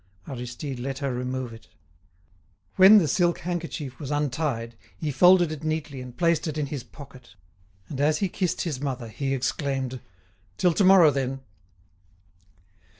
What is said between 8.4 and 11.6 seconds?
his mother he exclaimed: "Till to morrow then!"